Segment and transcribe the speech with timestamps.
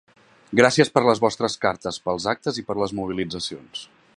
[0.59, 3.87] Gràcies per les vostres cartes, pels actes i per les mobilitzacions.